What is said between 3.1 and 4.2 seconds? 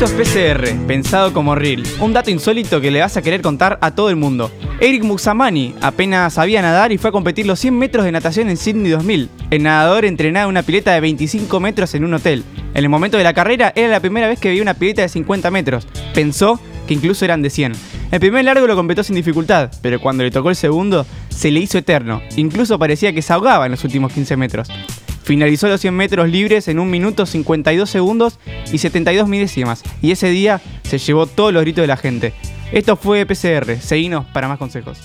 a querer contar a todo el